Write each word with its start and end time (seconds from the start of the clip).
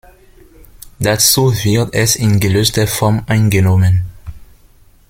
Dazu 0.97 1.53
wird 1.63 1.93
es 1.93 2.15
in 2.15 2.39
gelöster 2.39 2.87
Form 2.87 3.21
eingenommen. 3.27 4.03